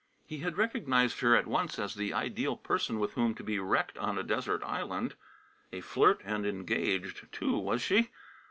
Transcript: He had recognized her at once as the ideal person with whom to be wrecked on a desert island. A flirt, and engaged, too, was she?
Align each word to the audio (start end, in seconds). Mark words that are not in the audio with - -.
He 0.25 0.39
had 0.39 0.57
recognized 0.57 1.19
her 1.19 1.35
at 1.35 1.45
once 1.45 1.77
as 1.77 1.93
the 1.93 2.11
ideal 2.11 2.57
person 2.57 2.97
with 2.97 3.13
whom 3.13 3.35
to 3.35 3.43
be 3.43 3.59
wrecked 3.59 3.99
on 3.99 4.17
a 4.17 4.23
desert 4.23 4.63
island. 4.63 5.13
A 5.71 5.81
flirt, 5.81 6.21
and 6.25 6.43
engaged, 6.43 7.31
too, 7.31 7.55
was 7.59 7.83
she? 7.83 8.09